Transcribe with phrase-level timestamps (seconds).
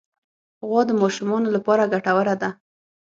[0.67, 2.49] غوا د ماشومانو لپاره ګټوره ده.